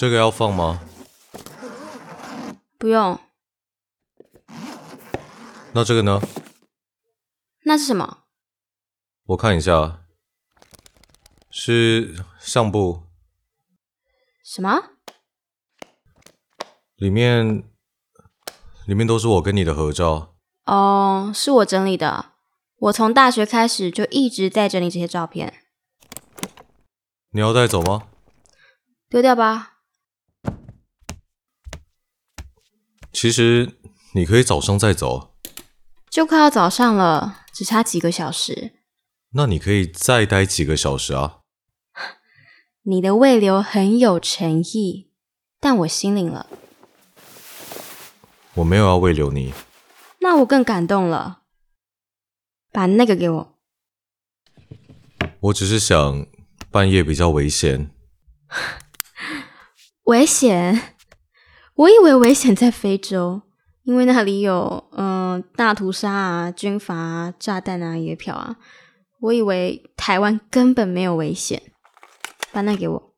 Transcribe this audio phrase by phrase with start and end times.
[0.00, 0.80] 这个要放吗？
[2.78, 3.20] 不用。
[5.74, 6.18] 那这个呢？
[7.66, 8.20] 那是什么？
[9.24, 10.06] 我看一下，
[11.50, 13.02] 是相簿，
[14.42, 14.92] 什么？
[16.96, 17.62] 里面
[18.86, 20.34] 里面都是我跟你的合照。
[20.64, 22.32] 哦，是我整理的。
[22.78, 25.62] 我从大学开始就一直在整理这些照片。
[27.32, 28.08] 你要带走吗？
[29.10, 29.76] 丢掉吧。
[33.12, 33.78] 其实
[34.14, 35.34] 你可以早上再走，
[36.08, 38.72] 就快要早上了，只差几个小时。
[39.32, 41.38] 那你可以再待几个小时啊。
[42.82, 45.10] 你的未留很有诚意，
[45.60, 46.46] 但我心领了。
[48.54, 49.52] 我没有要未留你，
[50.20, 51.42] 那我更感动了。
[52.72, 53.58] 把那个给我。
[55.40, 56.26] 我只是想
[56.70, 57.90] 半夜比较危险。
[60.04, 60.96] 危险？
[61.80, 63.40] 我以为危险在非洲，
[63.84, 68.56] 因为那里有嗯大屠杀啊、军阀啊、炸弹啊、野票啊。
[69.20, 71.62] 我以为台湾根本没有危险。
[72.52, 73.14] 把那给我。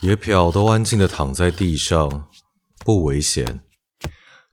[0.00, 2.28] 野票都安静的躺在地上，
[2.84, 3.60] 不危险。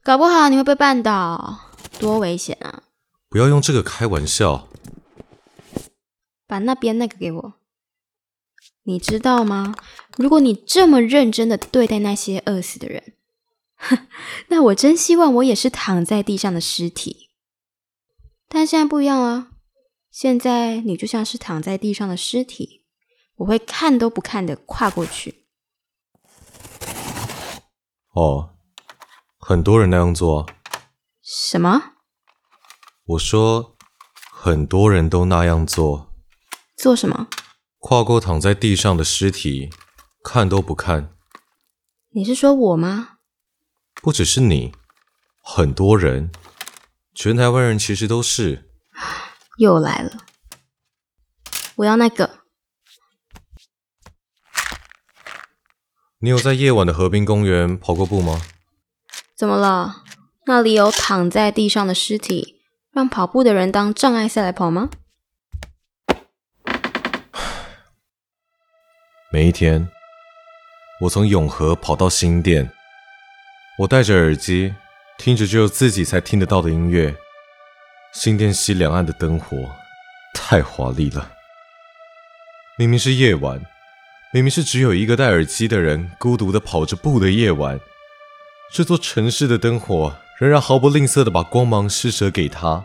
[0.03, 1.61] 搞不好你会被绊倒，
[1.99, 2.83] 多危险啊！
[3.29, 4.67] 不要用这个开玩笑。
[6.45, 7.53] 把那边那个给我。
[8.83, 9.75] 你知道吗？
[10.17, 13.13] 如果你这么认真的对待那些饿死的人，
[14.47, 17.29] 那我真希望我也是躺在地上的尸体。
[18.47, 19.49] 但现在不一样了，
[20.11, 22.83] 现在你就像是躺在地上的尸体，
[23.35, 25.45] 我会看都不看的跨过去。
[28.13, 28.55] 哦，
[29.37, 30.49] 很多人那样做。
[31.21, 31.93] 什么？
[33.05, 33.77] 我说，
[34.31, 36.11] 很多人都那样做。
[36.75, 37.27] 做什么？
[37.79, 39.69] 跨过躺在地上的尸体，
[40.21, 41.15] 看都不看。
[42.09, 43.19] 你是说我吗？
[44.01, 44.73] 不只是你，
[45.41, 46.29] 很多人，
[47.15, 48.69] 全台湾人其实都是。
[49.57, 50.17] 又来了，
[51.77, 52.41] 我要那个。
[56.19, 58.41] 你有在夜晚的河滨公园跑过步吗？
[59.37, 60.03] 怎么了？
[60.47, 64.89] 那里有躺在地上的尸体，让跑步的人当障碍赛来跑吗？
[69.31, 69.87] 每一天，
[71.01, 72.67] 我从永和跑到新店，
[73.77, 74.73] 我戴着耳机，
[75.19, 77.15] 听着只有自己才听得到的音乐。
[78.11, 79.69] 新店西两岸的灯火
[80.33, 81.31] 太华丽了，
[82.75, 83.63] 明明是夜晚，
[84.33, 87.79] 明明是只有一个戴耳机的人孤独的跑着步的夜晚，
[88.73, 92.83] 这座城市的灯火仍然毫不吝啬的把光芒施舍给他。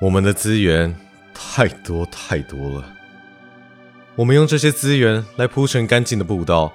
[0.00, 0.92] 我们的资源
[1.32, 2.92] 太多太多了。
[4.16, 6.72] 我们用这些资源来铺成干净的步道，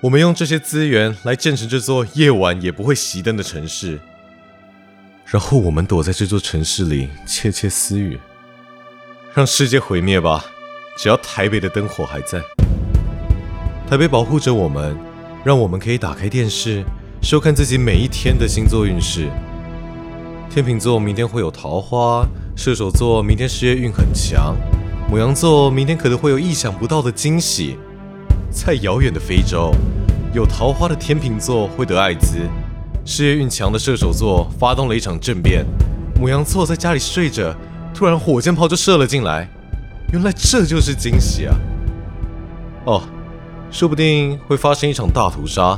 [0.00, 3.98] 我们用这些资源来建成这座夜晚也不会熄灯的城市。
[5.26, 8.16] 然后我们躲在这座城市里窃窃私语，
[9.34, 10.44] 让世界毁灭吧，
[10.96, 12.40] 只要台北的灯火还在。
[13.90, 14.96] 台北保护着我们，
[15.44, 16.84] 让我们可以打开电视，
[17.20, 19.28] 收看自己每一天的星座运势。
[20.48, 22.24] 天秤座明天会有桃花，
[22.56, 24.56] 射手座明天事业运很强。
[25.10, 27.76] 母羊座明天可能会有意想不到的惊喜，
[28.50, 29.72] 在遥远的非洲，
[30.32, 32.38] 有桃花的天秤座会得艾滋，
[33.04, 35.64] 事业运强的射手座发动了一场政变，
[36.18, 37.54] 母羊座在家里睡着，
[37.94, 39.48] 突然火箭炮就射了进来，
[40.12, 41.54] 原来这就是惊喜啊！
[42.86, 43.02] 哦，
[43.70, 45.76] 说不定会发生一场大屠杀，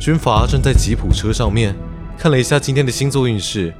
[0.00, 1.74] 军阀正在吉普车上面
[2.18, 3.72] 看了一下今天的星座运势，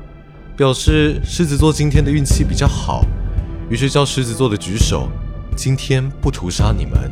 [0.56, 3.04] 表示狮子座今天的运气比较好。
[3.68, 5.08] 于是叫狮子座的举手，
[5.56, 7.10] 今天不屠杀你们。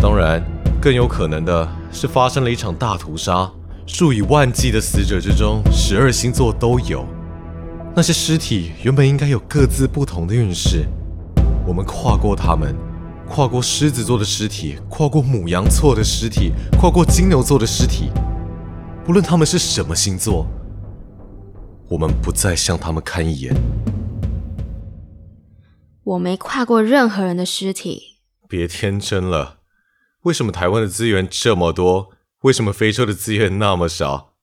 [0.00, 0.40] 当然，
[0.80, 3.50] 更有可能的是发生了一场大屠杀，
[3.84, 7.04] 数以万计的死者之中，十二星座都有。
[7.96, 10.86] 那些尸体原本应该有各自不同的运势，
[11.66, 12.72] 我们跨过他们，
[13.28, 18.12] 跨过狮子座的尸体，跨过母羊座的尸体，跨过金牛座的尸体，
[19.04, 20.46] 不论他们是什么星座，
[21.88, 23.52] 我们不再向他们看一眼。
[26.08, 28.20] 我没跨过任何人的尸体。
[28.48, 29.60] 别天真了，
[30.22, 32.14] 为什么台湾的资源这么多？
[32.42, 34.34] 为什么非洲的资源那么少？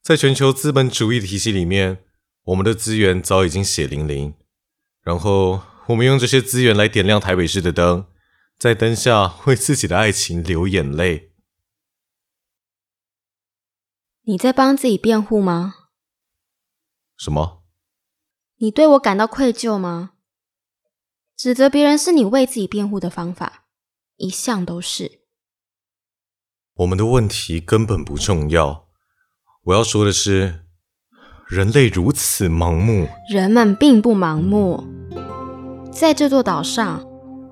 [0.00, 2.04] 在全球资本主义体系里面，
[2.44, 4.34] 我们的资源早已经血淋淋。
[5.02, 8.06] 然后我们用这些资源来点亮台北市的灯，
[8.58, 11.32] 在灯下为自己的爱情流眼泪。
[14.22, 15.74] 你在帮自己辩护吗？
[17.18, 17.62] 什么？
[18.56, 20.12] 你对我感到愧疚吗？
[21.36, 23.64] 指责别人是你为自己辩护的方法，
[24.16, 25.20] 一向都是。
[26.76, 28.86] 我们的问题根本不重要。
[29.64, 30.60] 我要说的是，
[31.48, 33.08] 人类如此盲目。
[33.28, 34.84] 人们并不盲目，
[35.90, 37.04] 在这座岛上，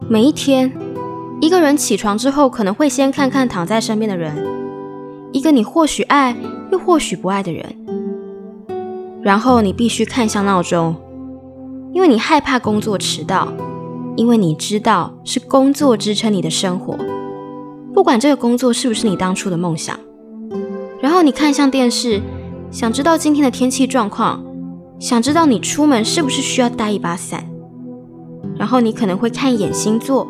[0.09, 0.73] 每一天，
[1.41, 4.47] 一个人起床之后，可能会先看看躺在身边的人，
[5.33, 6.37] 一个你或许爱
[6.71, 7.85] 又或许不爱的人，
[9.23, 10.95] 然后你必须看向闹钟，
[11.93, 13.53] 因为你害怕工作迟到，
[14.17, 16.97] 因为你知道是工作支撑你的生活，
[17.95, 19.99] 不管这个工作是不是你当初的梦想。
[21.01, 22.21] 然后你看向电视，
[22.71, 24.45] 想知道今天的天气状况，
[24.99, 27.45] 想知道你出门是不是需要带一把伞。
[28.57, 30.29] 然后你可能会看一眼星座，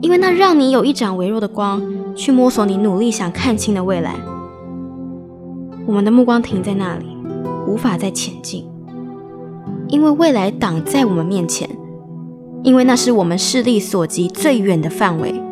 [0.00, 1.82] 因为那让你有一盏微弱的光，
[2.16, 4.16] 去摸索你努力想看清的未来。
[5.86, 7.16] 我们的目光停在那里，
[7.68, 8.66] 无法再前进，
[9.88, 11.68] 因为未来挡在我们面前，
[12.62, 15.42] 因为那是我们视力所及最远的范围。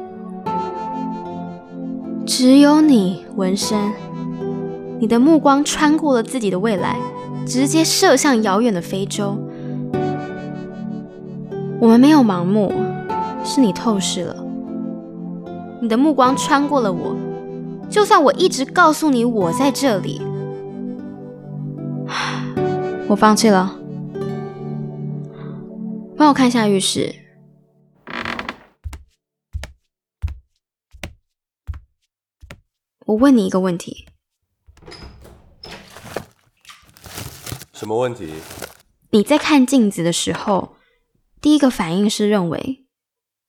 [2.24, 3.92] 只有你，纹身，
[5.00, 6.96] 你的目光穿过了自己的未来，
[7.44, 9.36] 直接射向遥远的非洲。
[11.80, 12.72] 我们没有盲目，
[13.42, 14.36] 是你透视了。
[15.80, 17.16] 你的目光穿过了我，
[17.88, 20.20] 就算我一直告诉你我在这里，
[23.08, 23.79] 我放弃了。
[26.20, 27.14] 帮我看一下浴室。
[33.06, 34.06] 我问你一个问题，
[37.72, 38.34] 什么问题？
[39.12, 40.76] 你在看镜子的时候，
[41.40, 42.86] 第一个反应是认为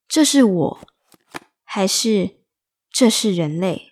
[0.08, 0.80] 这是我，
[1.66, 2.38] 还是
[2.90, 3.92] 这是人类？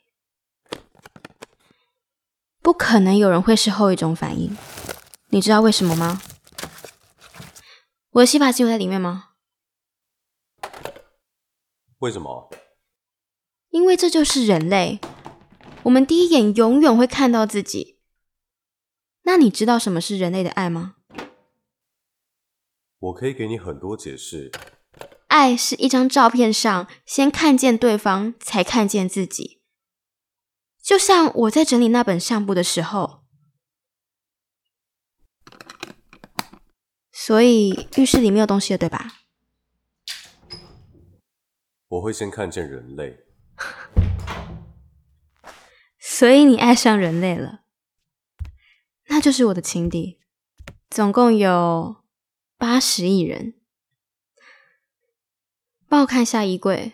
[2.62, 4.56] 不可能有人会是后一种反应。
[5.32, 6.22] 你知道为什么吗？
[8.20, 9.30] 我的洗发精有在里面吗？
[12.00, 12.50] 为什么？
[13.70, 15.00] 因为这就是人类。
[15.84, 18.00] 我们第一眼永远会看到自己。
[19.24, 20.96] 那你知道什么是人类的爱吗？
[23.00, 24.52] 我可以给你很多解释。
[25.28, 29.62] 爱是一张照片上先看见对方，才看见自己。
[30.82, 33.19] 就像我在整理那本相簿的时候，
[37.30, 39.20] 所以浴室里没有东西了，对吧？
[41.88, 43.20] 我会先看见人类。
[46.02, 47.60] 所以你爱上人类了，
[49.10, 50.20] 那就是我的情敌。
[50.90, 51.98] 总共有
[52.58, 53.54] 八十亿人。
[55.88, 56.94] 帮我看一下衣柜。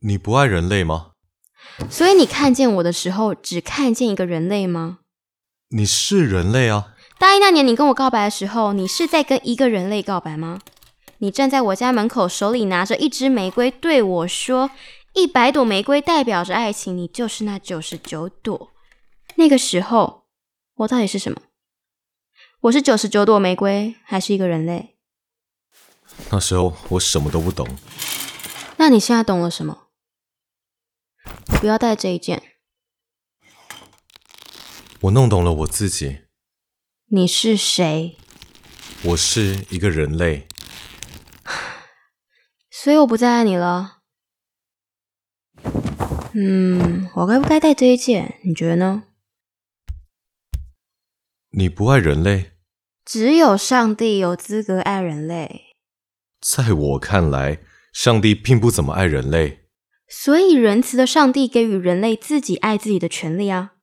[0.00, 1.12] 你不爱人类吗？
[1.88, 4.98] 所以你看见我的时候，只看见一个人类吗？
[5.68, 6.93] 你是人类啊！
[7.18, 10.60] 大一那年你跟我告白的时候，你是在跟一个人类告白吗？
[11.18, 14.70] 你站在我家门口，手里拿着一支玫瑰，对我说。
[15.14, 18.72] 一百朵玫瑰代表着爱情，你就是那九十九朵。
[19.36, 20.24] 那个时候，
[20.74, 21.40] 我到底是什么？
[22.62, 24.96] 我是九十九朵玫瑰，还是一个人类？
[26.30, 27.64] 那时候我什么都不懂。
[28.76, 29.86] 那你现在懂了什么？
[31.60, 32.42] 不要带这一件。
[35.02, 36.23] 我弄懂了我自己。
[37.14, 38.16] 你是谁？
[39.04, 40.48] 我是一个人类。
[42.72, 43.98] 所以我不再爱你了。
[46.32, 48.40] 嗯，我该不该带这一件？
[48.42, 49.04] 你觉得呢？
[51.50, 52.50] 你不爱人类，
[53.04, 55.66] 只有上帝有资格爱人类。
[56.40, 57.60] 在我看来，
[57.92, 59.68] 上帝并不怎么爱人类。
[60.08, 63.73] 所以，仁慈的上帝给予人类自己爱自己的权利啊。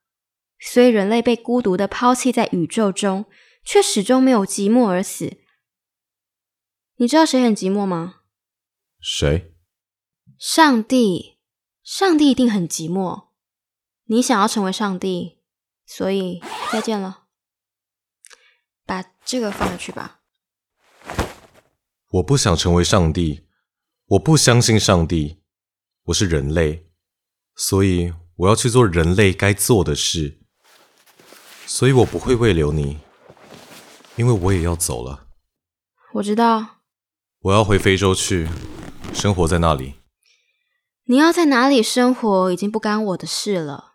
[0.61, 3.25] 所以，人类被孤独的抛弃在宇宙中，
[3.65, 5.37] 却始终没有寂寞而死。
[6.97, 8.21] 你知道谁很寂寞吗？
[9.01, 9.53] 谁？
[10.37, 11.39] 上帝。
[11.83, 13.29] 上帝一定很寂寞，
[14.05, 15.39] 你想要成为上帝，
[15.83, 16.39] 所以
[16.71, 17.23] 再见了。
[18.85, 20.21] 把这个放回去吧。
[22.11, 23.47] 我不想成为上帝，
[24.05, 25.41] 我不相信上帝，
[26.03, 26.91] 我是人类，
[27.55, 30.40] 所以我要去做人类该做的事。
[31.73, 32.99] 所以我不会为留你，
[34.17, 35.27] 因为我也要走了。
[36.15, 36.81] 我知道。
[37.43, 38.49] 我要回非洲去，
[39.13, 39.95] 生活在那里。
[41.05, 43.93] 你要在哪里生活，已经不干我的事了。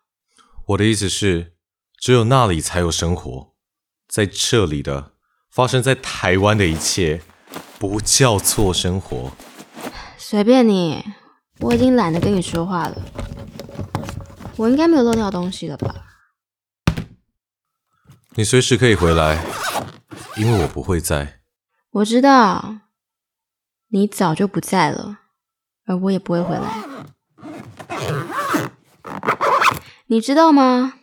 [0.68, 1.52] 我的意思是，
[2.00, 3.52] 只有那里才有生活，
[4.08, 5.12] 在这里的
[5.50, 7.20] 发生在台湾的一切，
[7.78, 9.30] 不叫做生活。
[10.16, 11.04] 随便你，
[11.60, 12.96] 我已经懒得跟你说话了。
[14.56, 16.05] 我应该没有漏掉东西了吧？
[18.38, 19.42] 你随时可以回来，
[20.36, 21.40] 因为我不会在。
[21.90, 22.80] 我知道，
[23.88, 25.20] 你早就不在了，
[25.86, 26.84] 而我也不会回来。
[30.08, 31.00] 你知道吗？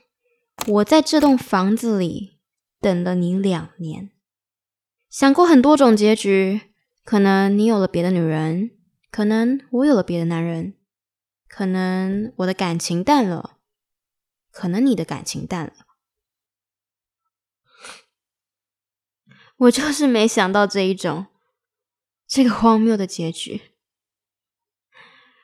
[0.68, 2.40] 我在这栋房子里
[2.80, 4.12] 等了你两年，
[5.10, 6.62] 想过很多种结局。
[7.04, 8.70] 可能你有了别的女人，
[9.12, 10.75] 可能我有了别的男人，
[11.50, 13.58] 可能我的感情淡了，
[14.52, 15.74] 可能你的感情淡了。
[19.63, 21.27] 我就是没想到这一种，
[22.27, 23.62] 这个荒谬的结局。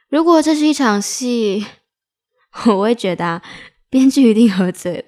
[0.10, 1.66] 如果这是一场戏，
[2.68, 3.42] 我会觉得
[3.88, 5.06] 编剧一定喝醉了。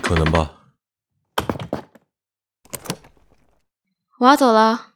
[0.00, 0.74] 可能吧。
[4.18, 4.94] 我要走了。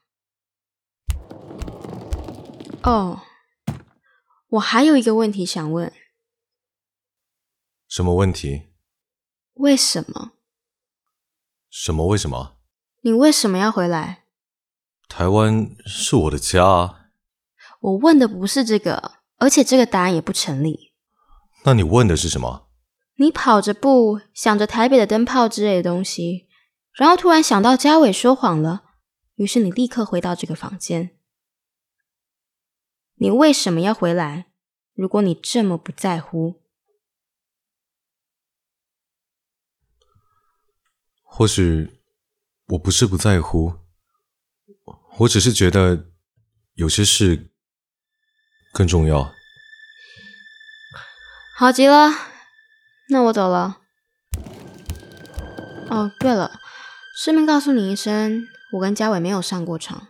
[2.84, 3.22] 哦，
[4.50, 5.92] 我还有一个问题想问。
[7.88, 8.68] 什么问题？
[9.54, 10.32] 为什么？
[11.70, 12.06] 什么？
[12.08, 12.56] 为什么？
[13.02, 14.24] 你为什么要回来？
[15.08, 17.06] 台湾是我的家啊。
[17.80, 20.92] 我问的不是这个，而且这个答案也不成立。
[21.64, 22.68] 那你问的是什么？
[23.16, 26.48] 你跑着步，想着台北的灯泡之类的东西，
[26.94, 28.82] 然后突然想到嘉伟说谎了，
[29.36, 31.16] 于是你立刻回到这个房间。
[33.16, 34.46] 你为什么要回来？
[34.94, 36.59] 如果你这么不在乎，
[41.32, 42.00] 或许
[42.66, 43.74] 我不是不在乎，
[45.18, 46.06] 我只是觉得
[46.74, 47.46] 有些事。
[48.72, 49.32] 更重要。
[51.56, 52.08] 好极了，
[53.08, 53.78] 那我走了。
[55.88, 56.52] 哦，对了，
[57.16, 60.06] 顺便告诉你一声，我跟嘉伟没有上过床。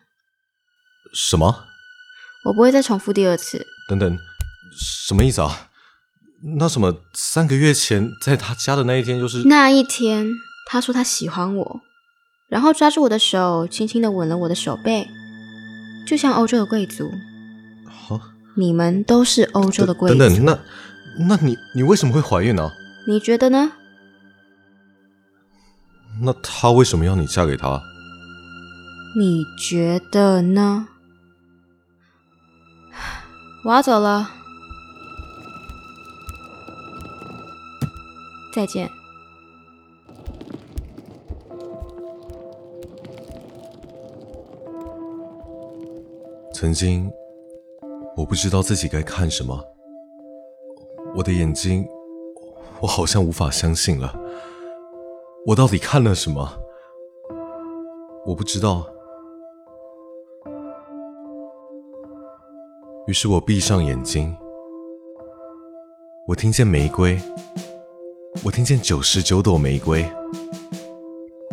[1.15, 1.65] 什么？
[2.45, 3.67] 我不会再重复第二次。
[3.89, 4.19] 等等，
[4.79, 5.71] 什么意思啊？
[6.59, 10.29] 那什么，三个月前在他家的那一天就是那一天，
[10.73, 11.81] 他说他喜欢我，
[12.49, 15.09] 然后抓住我的手，轻轻的吻了我的手背，
[16.07, 17.11] 就像欧洲的贵族。
[18.55, 20.17] 你们都是欧洲的贵族。
[20.17, 20.57] 等等，那
[21.29, 22.71] 那你你为什么会怀孕呢？
[23.09, 23.73] 你觉得呢？
[26.23, 27.83] 那他为什么要你嫁给他？
[29.19, 30.87] 你觉得呢？
[33.67, 34.31] 我要走了，
[38.55, 38.89] 再见。
[46.61, 47.11] 曾经。
[48.19, 49.65] 我不知道自己该看什么，
[51.17, 51.89] 我的眼睛，
[52.81, 54.15] 我好像无法相信了。
[55.47, 56.53] 我到底看了什么？
[58.27, 58.87] 我不知道。
[63.07, 64.37] 于是我闭上眼睛，
[66.27, 67.19] 我听见玫瑰，
[68.45, 70.05] 我听见九十九朵玫瑰。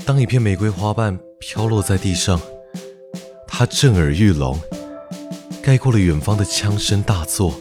[0.06, 2.38] 当一片玫瑰花瓣飘落在地上，
[3.48, 4.60] 它震耳欲聋。
[5.68, 7.54] 盖过了远方的枪声大作，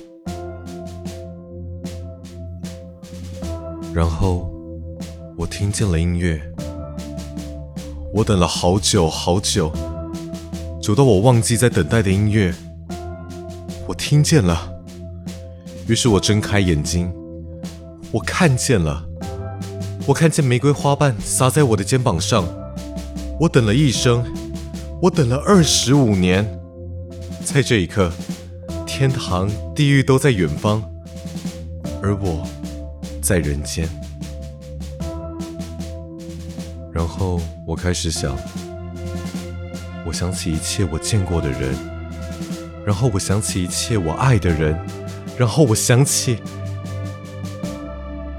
[3.92, 4.48] 然后
[5.36, 6.40] 我听见了音乐。
[8.14, 9.72] 我等了好久好久，
[10.80, 12.54] 久到我忘记在等待的音乐。
[13.88, 14.72] 我听见了，
[15.88, 17.12] 于是我睁开眼睛，
[18.12, 19.04] 我看见了，
[20.06, 22.44] 我看见玫瑰花瓣洒在我的肩膀上。
[23.40, 24.24] 我等了一生，
[25.02, 26.48] 我等了二十五年。
[27.46, 28.10] 在这一刻，
[28.84, 30.82] 天堂、地狱都在远方，
[32.02, 32.44] 而我
[33.22, 33.88] 在人间。
[36.92, 38.36] 然后我开始想，
[40.04, 41.72] 我想起一切我见过的人，
[42.84, 44.76] 然后我想起一切我爱的人，
[45.38, 46.38] 然后我想起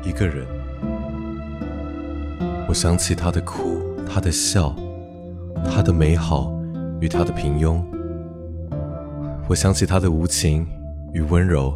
[0.04, 0.46] 一个人，
[2.68, 4.76] 我想起他的哭，他的笑，
[5.66, 6.54] 他的美好
[7.00, 7.82] 与他的平庸。
[9.50, 10.68] 我想起他的无情
[11.14, 11.74] 与温柔，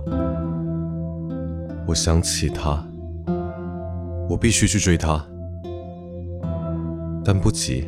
[1.87, 2.85] 我想起他，
[4.27, 5.25] 我必须去追他，
[7.23, 7.87] 但不急，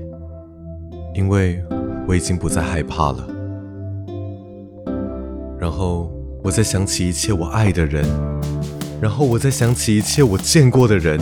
[1.14, 1.62] 因为
[2.08, 3.28] 我已经不再害怕了。
[5.60, 6.10] 然后
[6.42, 8.06] 我再想起一切我爱的人，
[9.02, 11.20] 然后我再想起一切我见过的人，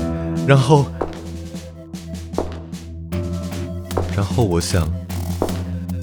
[0.48, 0.86] 然后，
[4.16, 4.88] 然后我想，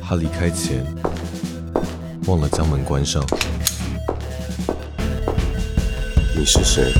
[0.02, 0.84] 他离开前。
[2.28, 3.24] 忘了将门关上。
[6.36, 6.92] 你是谁？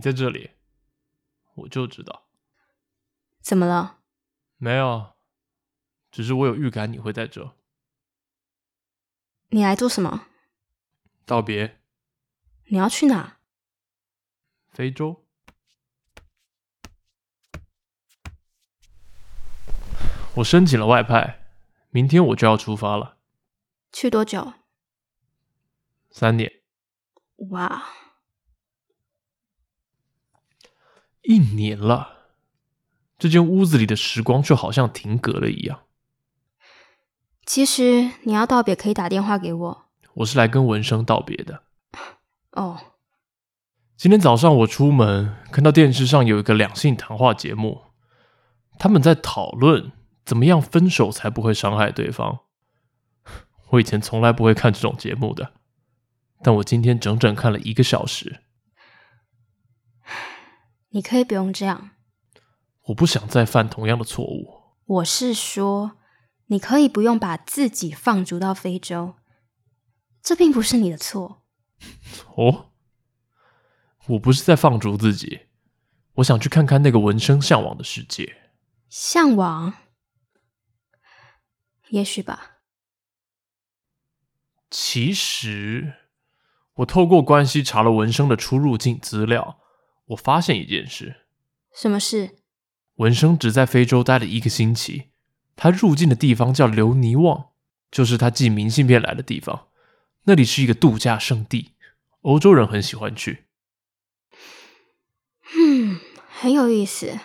[0.00, 0.52] 你在这里，
[1.56, 2.26] 我就知道。
[3.42, 3.98] 怎么了？
[4.56, 5.12] 没有，
[6.10, 7.54] 只是我有预感你会在这。
[9.50, 10.26] 你来做什么？
[11.26, 11.82] 道别。
[12.68, 13.40] 你要去哪？
[14.70, 15.26] 非洲。
[20.36, 21.46] 我申请了外派，
[21.90, 23.18] 明天我就要出发了。
[23.92, 24.54] 去多久？
[26.10, 26.62] 三年。
[27.50, 27.84] 哇，
[31.30, 32.32] 一年了，
[33.16, 35.82] 这间屋子里的时光就好像停格了一样。
[37.46, 39.86] 其实你要道别，可以打电话给我。
[40.14, 41.62] 我是来跟文生道别的。
[42.50, 42.80] 哦，
[43.96, 47.82] 今天早上我出门，看到电视上有一个两性谈话节目，
[48.76, 49.92] 他们在讨论
[50.24, 52.40] 怎么样分手才不会伤害对方。
[53.68, 55.52] 我以前从来不会看这种节目的。
[56.42, 58.40] 但我今天整整看了一个小时。
[60.90, 61.90] 你可以不用这样。
[62.86, 64.76] 我不想再犯同样的错误。
[64.84, 65.98] 我是说，
[66.46, 69.14] 你可以不用把自己放逐到非洲，
[70.22, 71.42] 这并不是你的错。
[72.36, 72.72] 哦，
[74.08, 75.48] 我不是在放逐自己，
[76.14, 78.50] 我想去看看那个闻声向往的世界。
[78.88, 79.74] 向往？
[81.90, 82.58] 也许吧。
[84.70, 85.94] 其实。
[86.74, 89.60] 我透过关系查了文生的出入境资料，
[90.10, 91.16] 我发现一件事。
[91.74, 92.36] 什么事？
[92.96, 95.10] 文生只在非洲待了一个星期，
[95.56, 97.50] 他入境的地方叫留尼旺，
[97.90, 99.68] 就是他寄明信片来的地方。
[100.24, 101.72] 那里是一个度假胜地，
[102.22, 103.44] 欧洲人很喜欢去。
[105.56, 107.18] 嗯，很有意思。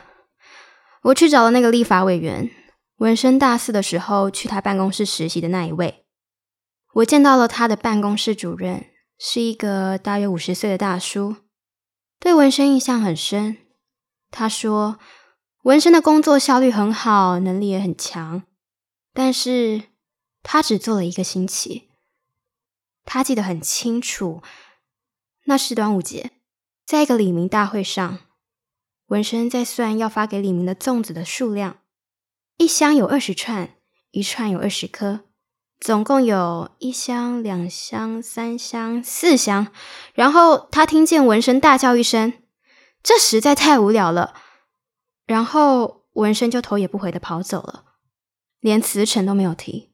[1.03, 2.49] 我去找了那个立法委员，
[2.97, 6.05] 文生大四的时候去他办公室实习的那一位。
[6.93, 8.85] 我见到了他的办公室主任。
[9.17, 11.37] 是一个大约五十岁的大叔，
[12.19, 13.57] 对文生印象很深。
[14.31, 14.99] 他说，
[15.63, 18.43] 文生的工作效率很好，能力也很强，
[19.13, 19.83] 但是
[20.43, 21.89] 他只做了一个星期。
[23.05, 24.41] 他记得很清楚，
[25.45, 26.31] 那是端午节，
[26.85, 28.19] 在一个李明大会上，
[29.07, 31.79] 文生在算要发给李明的粽子的数量，
[32.57, 33.75] 一箱有二十串，
[34.11, 35.25] 一串有二十颗。
[35.79, 39.67] 总共有一箱、两箱、三箱、四箱，
[40.13, 42.33] 然后他听见文生大叫一声
[43.03, 44.33] ：“这实在太无聊了。”
[45.27, 47.83] 然后文生就头也不回的跑走了，
[48.61, 49.91] 连辞呈都没有提。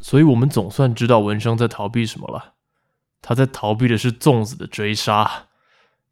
[0.00, 2.54] 所以我们总算知道文生在逃避什么了。
[3.22, 5.48] 他在逃避的是粽子的追杀。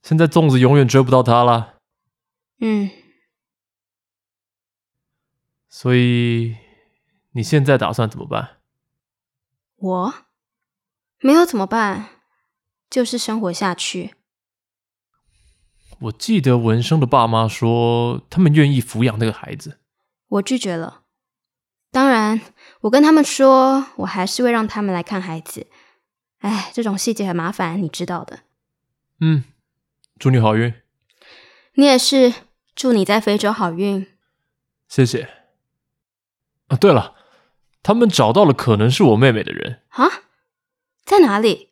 [0.03, 1.77] 现在粽子永远追不到他了。
[2.61, 2.91] 嗯，
[5.69, 6.57] 所以。
[7.35, 8.57] 你现在打算怎么办？
[9.77, 10.15] 我
[11.19, 12.09] 没有怎么办，
[12.89, 14.15] 就是生活下去。
[16.01, 19.79] 我记得文生的爸妈说，他们愿意抚养那个孩子。
[20.29, 21.03] 我拒绝了。
[21.91, 22.41] 当然，
[22.83, 25.67] 我跟他们说，我还是会让他们来看孩子。
[26.39, 28.41] 哎，这种细节很麻烦，你知道的。
[29.21, 29.45] 嗯，
[30.19, 30.75] 祝你好运。
[31.75, 32.35] 你也是，
[32.75, 34.07] 祝你在非洲好运。
[34.89, 35.29] 谢谢。
[36.69, 37.15] 啊，对了。
[37.85, 40.09] 他们找到了可能是我妹妹的人啊，
[41.05, 41.69] 在哪里？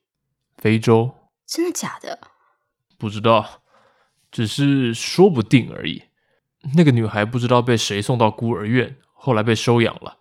[0.59, 1.15] 非洲？
[1.47, 2.21] 真的假的？
[2.99, 3.63] 不知道，
[4.31, 6.05] 只是说不定而已。
[6.77, 10.19] 那个女孩不知道被谁送到孤儿院，后来被收养了。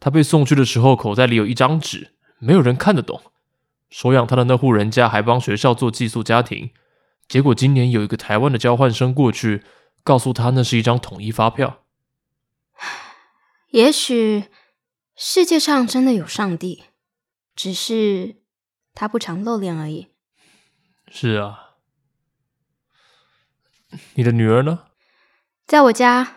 [0.00, 3.22] 她被送去的时候，口袋里有一张纸，没有人看得懂。
[3.88, 6.72] 收养她的那户人家还帮学校做寄宿家庭。
[7.28, 9.62] 结果今年有一个台湾的交换生过去，
[10.02, 11.84] 告诉她那是一张统一发票。
[13.70, 14.46] 也许。
[15.14, 16.84] 世界上真的有上帝，
[17.54, 18.42] 只是
[18.94, 20.08] 他不常露脸而已。
[21.08, 21.76] 是啊，
[24.14, 24.86] 你的女儿呢？
[25.66, 26.36] 在我家。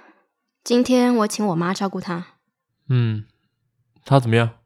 [0.63, 2.39] 今天我请我妈照顾她。
[2.89, 3.27] 嗯，
[4.03, 4.57] 她怎么样？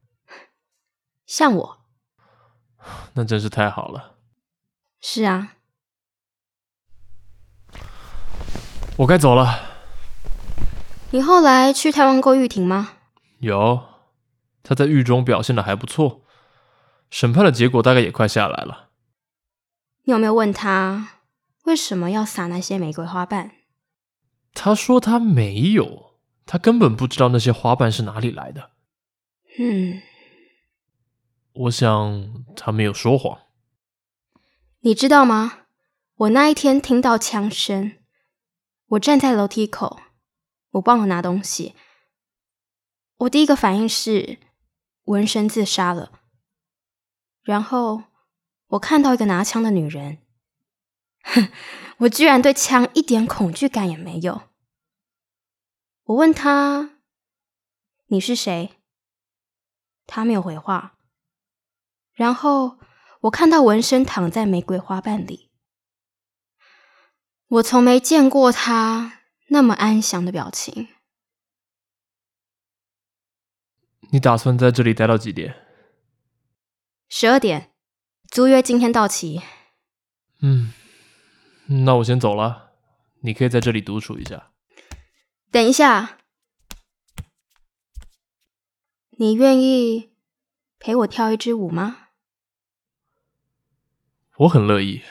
[1.26, 1.82] 像我。
[3.16, 4.16] 那真是太好了。
[5.02, 5.58] 是啊。
[8.98, 9.60] 我该走了。
[11.12, 12.94] 你后来去台湾过玉婷吗？
[13.40, 13.89] 有。
[14.64, 16.22] 他在狱中表现的还不错，
[17.10, 18.90] 审判的结果大概也快下来了。
[20.04, 21.20] 你有没有问他
[21.66, 23.52] 为什么要撒那些玫瑰花瓣？
[24.54, 28.72] 他说他没有，他根本不知道那些花瓣是哪里来的。
[29.60, 30.02] 嗯，
[31.54, 33.40] 我想他没有说谎。
[34.82, 35.60] 你知道吗？
[36.16, 37.94] 我那一天听到枪声，
[38.88, 40.02] 我站在楼梯口，
[40.72, 41.76] 我忘了拿东西，
[43.18, 44.40] 我第一个反应是。
[45.10, 46.12] 文生自杀了，
[47.42, 48.04] 然后
[48.68, 50.20] 我看到一个拿枪的女人，
[51.24, 51.52] 哼，
[51.98, 54.44] 我居然对枪一点恐惧感也没有。
[56.04, 56.92] 我问她
[58.10, 58.76] ：“你是谁？”
[60.06, 61.00] 她没有回话。
[62.14, 62.78] 然后
[63.22, 65.50] 我看到纹身躺在玫瑰花瓣里，
[67.48, 70.90] 我从没见过她那么安详的表情。
[74.12, 75.66] 你打算在这里待到几点？
[77.08, 77.72] 十二点，
[78.28, 79.42] 租约今天到期。
[80.42, 80.74] 嗯，
[81.86, 82.74] 那我先走了。
[83.22, 84.52] 你可以在这里独处一下。
[85.52, 86.18] 等一下，
[89.12, 90.12] 你愿意
[90.80, 92.08] 陪我跳一支舞吗？
[94.38, 95.04] 我很乐意。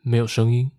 [0.00, 0.70] 没有声音。